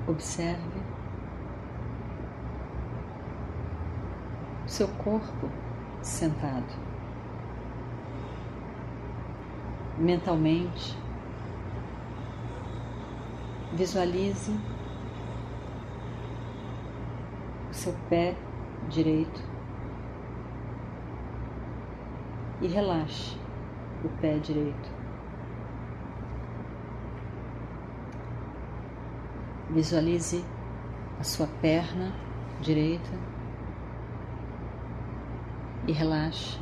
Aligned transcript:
Observe 0.09 0.81
seu 4.65 4.87
corpo 4.87 5.49
sentado. 6.01 6.73
Mentalmente, 9.99 10.97
visualize 13.73 14.51
seu 17.84 17.94
pé 18.08 18.34
direito 18.88 19.42
e 22.62 22.66
relaxe 22.66 23.36
o 24.02 24.08
pé 24.20 24.38
direito. 24.38 24.90
Visualize 29.68 30.42
a 31.20 31.24
sua 31.24 31.46
perna 31.60 32.14
direita 32.62 33.18
e 35.86 35.92
relaxe. 35.92 36.58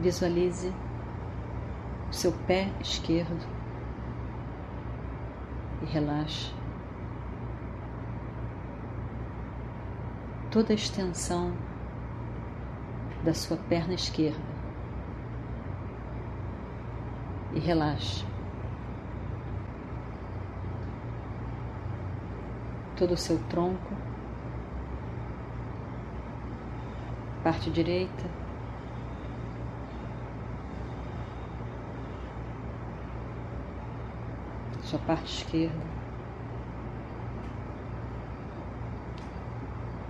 Visualize 0.00 0.72
seu 2.10 2.32
pé 2.32 2.72
esquerdo 2.80 3.46
e 5.82 5.86
relaxe 5.86 6.52
toda 10.50 10.72
a 10.72 10.74
extensão 10.74 11.52
da 13.22 13.34
sua 13.34 13.56
perna 13.56 13.94
esquerda 13.94 14.40
e 17.52 17.58
relaxe 17.58 18.24
todo 22.96 23.12
o 23.12 23.16
seu 23.16 23.38
tronco, 23.44 23.94
parte 27.44 27.70
direita 27.70 28.37
sua 34.88 34.98
parte 35.00 35.26
esquerda, 35.26 35.78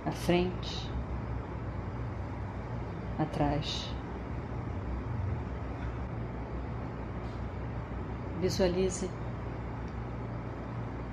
à 0.05 0.11
frente, 0.11 0.89
atrás. 3.19 3.93
Visualize 8.39 9.09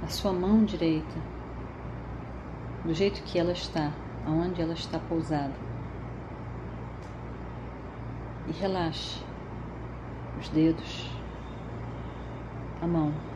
a 0.01 0.07
sua 0.07 0.33
mão 0.33 0.65
direita 0.65 1.19
do 2.85 2.95
jeito 2.95 3.21
que 3.25 3.37
ela 3.37 3.51
está, 3.51 3.91
aonde 4.25 4.63
ela 4.63 4.75
está 4.75 5.01
pousada. 5.01 5.57
E 8.47 8.53
relaxe 8.53 9.21
os 10.39 10.49
dedos, 10.51 11.11
a 12.81 12.87
mão. 12.87 13.36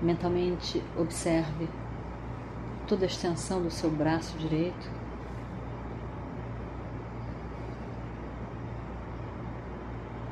Mentalmente 0.00 0.80
observe 0.96 1.68
toda 2.86 3.04
a 3.04 3.06
extensão 3.06 3.60
do 3.60 3.70
seu 3.70 3.90
braço 3.90 4.38
direito. 4.38 4.88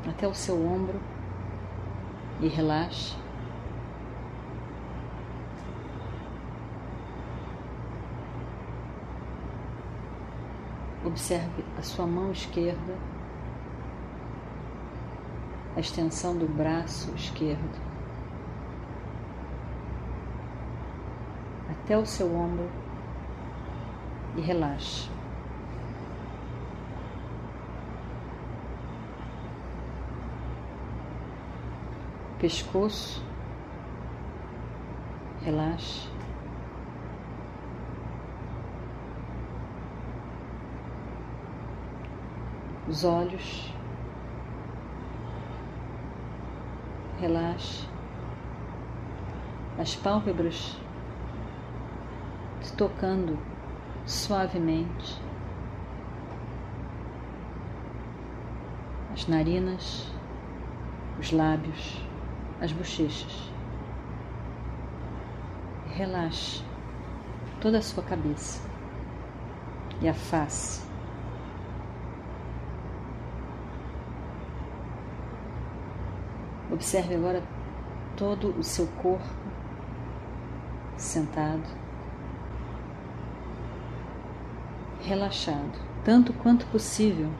Até 0.08 0.28
o 0.28 0.34
seu 0.34 0.54
ombro 0.54 1.00
e 2.40 2.46
relaxe. 2.46 3.16
Observe 11.04 11.64
a 11.76 11.82
sua 11.82 12.06
mão 12.06 12.30
esquerda, 12.30 12.96
a 15.76 15.80
extensão 15.80 16.36
do 16.36 16.46
braço 16.46 17.12
esquerdo. 17.14 17.95
Até 21.86 21.96
o 21.96 22.04
seu 22.04 22.26
ombro 22.34 22.68
e 24.36 24.40
relaxe. 24.40 25.08
Pescoço, 32.40 33.24
relaxe. 35.44 36.08
Os 42.88 43.04
olhos, 43.04 43.72
relaxe. 47.20 47.86
As 49.78 49.94
pálpebras 49.94 50.84
tocando 52.72 53.38
suavemente 54.04 55.20
as 59.12 59.26
narinas, 59.26 60.06
os 61.18 61.32
lábios, 61.32 62.02
as 62.60 62.70
bochechas. 62.70 63.50
Relaxe 65.88 66.62
toda 67.60 67.78
a 67.78 67.82
sua 67.82 68.02
cabeça 68.02 68.60
e 70.02 70.08
a 70.08 70.12
face. 70.12 70.86
Observe 76.70 77.14
agora 77.14 77.42
todo 78.16 78.50
o 78.58 78.62
seu 78.62 78.86
corpo 78.88 79.24
sentado. 80.98 81.85
Relaxado, 85.06 85.78
tanto 86.04 86.32
quanto 86.32 86.66
possível 86.66 87.30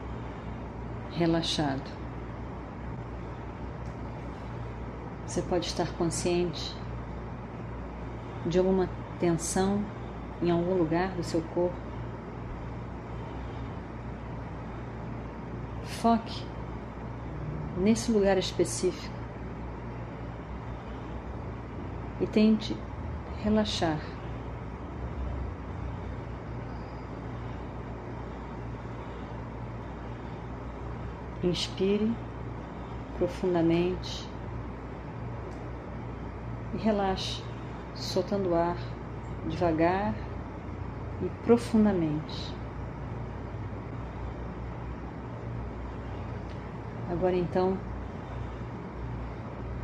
relaxado. 1.10 1.82
Você 5.26 5.42
pode 5.42 5.66
estar 5.66 5.92
consciente 5.94 6.72
de 8.46 8.60
alguma 8.60 8.88
tensão 9.18 9.84
em 10.40 10.48
algum 10.48 10.74
lugar 10.74 11.08
do 11.10 11.24
seu 11.24 11.42
corpo. 11.42 11.76
Foque 15.82 16.46
nesse 17.76 18.12
lugar 18.12 18.38
específico 18.38 19.12
e 22.20 22.26
tente 22.28 22.76
relaxar. 23.42 24.15
Inspire 31.46 32.12
profundamente 33.18 34.28
e 36.74 36.76
relaxe, 36.76 37.40
soltando 37.94 38.50
o 38.50 38.54
ar 38.56 38.76
devagar 39.46 40.12
e 41.22 41.28
profundamente. 41.44 42.52
Agora 47.08 47.36
então, 47.36 47.78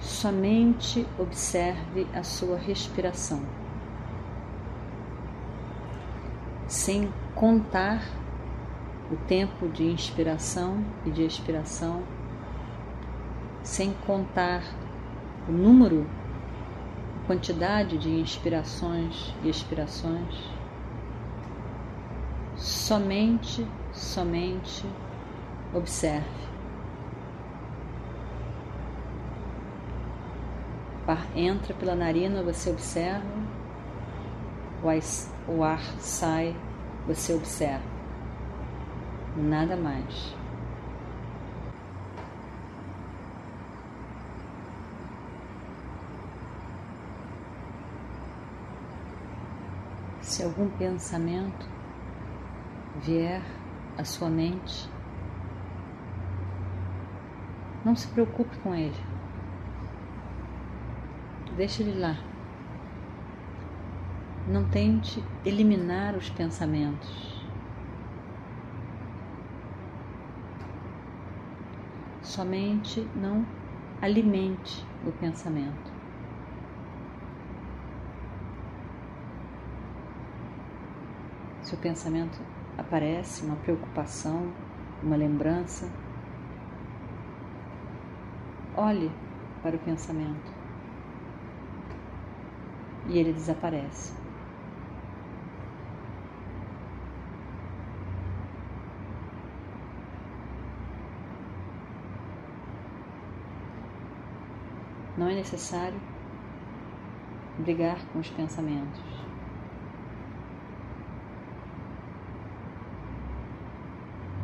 somente 0.00 1.06
observe 1.16 2.08
a 2.12 2.24
sua 2.24 2.58
respiração, 2.58 3.40
sem 6.66 7.08
contar 7.36 8.02
o 9.12 9.16
tempo 9.26 9.68
de 9.68 9.84
inspiração 9.84 10.82
e 11.04 11.10
de 11.10 11.22
expiração, 11.22 12.02
sem 13.62 13.92
contar 14.06 14.62
o 15.46 15.52
número, 15.52 16.06
a 17.22 17.26
quantidade 17.26 17.98
de 17.98 18.08
inspirações 18.08 19.34
e 19.44 19.50
expirações, 19.50 20.34
somente, 22.56 23.66
somente 23.92 24.86
observe. 25.74 26.42
entra 31.34 31.74
pela 31.74 31.94
narina, 31.94 32.42
você 32.42 32.70
observa, 32.70 33.26
o 35.46 35.62
ar 35.62 35.82
sai, 35.98 36.56
você 37.06 37.34
observa. 37.34 37.91
Nada 39.36 39.76
mais. 39.76 40.34
Se 50.20 50.42
algum 50.42 50.68
pensamento 50.70 51.66
vier 53.02 53.42
à 53.96 54.04
sua 54.04 54.28
mente, 54.28 54.88
não 57.84 57.96
se 57.96 58.08
preocupe 58.08 58.56
com 58.58 58.74
ele. 58.74 59.00
Deixe 61.56 61.82
ele 61.82 61.98
lá. 61.98 62.18
Não 64.46 64.68
tente 64.68 65.22
eliminar 65.44 66.16
os 66.16 66.28
pensamentos. 66.28 67.31
Somente 72.32 73.06
não 73.14 73.44
alimente 74.00 74.82
o 75.06 75.12
pensamento. 75.12 75.92
Se 81.60 81.74
o 81.74 81.76
pensamento 81.76 82.40
aparece, 82.78 83.44
uma 83.44 83.56
preocupação, 83.56 84.50
uma 85.02 85.14
lembrança, 85.14 85.86
olhe 88.74 89.12
para 89.62 89.76
o 89.76 89.80
pensamento 89.80 90.50
e 93.10 93.18
ele 93.18 93.34
desaparece. 93.34 94.21
Não 105.22 105.28
é 105.28 105.36
necessário 105.36 106.00
brigar 107.56 108.04
com 108.06 108.18
os 108.18 108.28
pensamentos. 108.28 109.00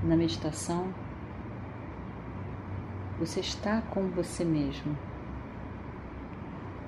Na 0.04 0.14
meditação, 0.14 0.94
você 3.18 3.40
está 3.40 3.82
com 3.90 4.06
você 4.10 4.44
mesmo 4.44 4.96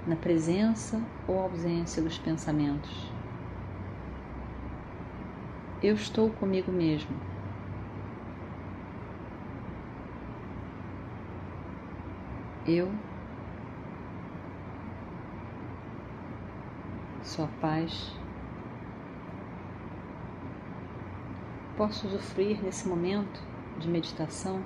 na 0.07 0.15
presença 0.15 1.03
ou 1.27 1.41
ausência 1.41 2.01
dos 2.01 2.17
pensamentos. 2.17 3.13
Eu 5.83 5.97
estou 5.97 6.31
comigo 6.31 6.71
mesmo. 6.71 7.17
Eu 12.65 13.10
sou 17.31 17.45
a 17.45 17.49
paz. 17.61 18.13
Posso 21.77 22.09
usufruir 22.09 22.61
nesse 22.61 22.89
momento 22.89 23.41
de 23.79 23.89
meditação 23.89 24.61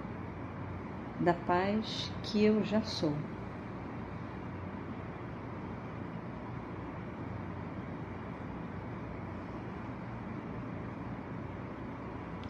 da 1.21 1.35
paz 1.35 2.11
que 2.23 2.43
eu 2.43 2.65
já 2.65 2.83
sou. 2.83 3.13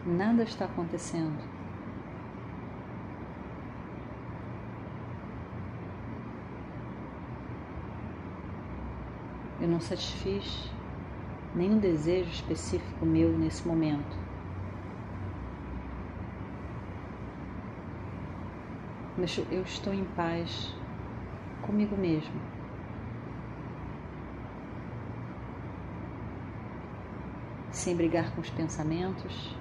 Nada 0.05 0.43
está 0.43 0.63
acontecendo. 0.63 1.54
Eu 9.65 9.71
não 9.71 9.79
satisfiz 9.79 10.71
nenhum 11.55 11.79
desejo 11.79 12.29
específico 12.29 13.03
meu 13.03 13.35
nesse 13.35 13.67
momento. 13.67 14.15
Mas 19.17 19.35
eu 19.49 19.63
estou 19.63 19.91
em 19.91 20.05
paz 20.05 20.71
comigo 21.63 21.97
mesmo. 21.97 22.39
Sem 27.71 27.95
brigar 27.95 28.35
com 28.35 28.41
os 28.41 28.51
pensamentos, 28.51 29.57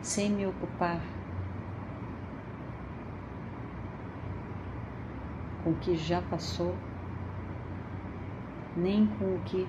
sem 0.00 0.28
me 0.28 0.44
ocupar 0.44 1.00
com 5.63 5.71
o 5.71 5.75
que 5.75 5.95
já 5.95 6.21
passou, 6.21 6.75
nem 8.75 9.07
com 9.07 9.35
o 9.35 9.41
que 9.45 9.67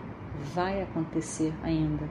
vai 0.55 0.83
acontecer 0.83 1.53
ainda. 1.63 2.09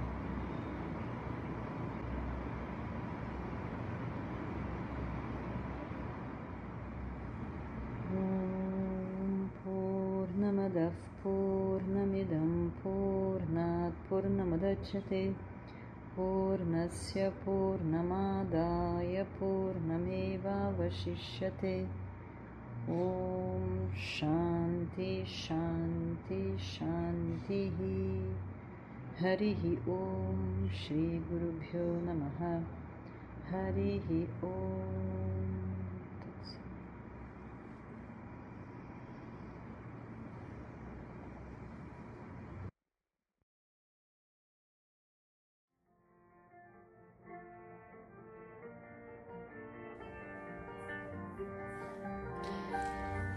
Purnamadav 9.64 10.94
Purnamidam 11.24 12.72
Purnat 12.82 13.94
Purnamadachyate 14.10 15.36
पूर्णस्य 16.18 17.30
पूर्णमादाय 17.46 19.24
पूर्णमेवावशिष्यते 19.40 20.34
ओम 22.89 23.89
शांति 23.95 25.25
शांति 25.27 26.59
शांति 26.59 27.55
ही 27.55 28.35
हरि 29.21 29.55
ओम 29.89 30.69
श्री 30.69 31.19
गुरुभ्यो 31.19 31.85
नमः। 31.85 32.63
हरि 33.51 34.29
ओम 34.45 35.42